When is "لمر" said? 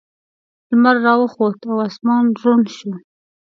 0.69-0.95